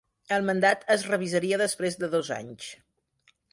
El 0.37 0.45
mandat 0.45 0.85
es 0.95 1.03
revisaria 1.09 1.61
després 1.63 2.01
de 2.01 2.11
dos 2.17 2.35
anys. 2.41 2.73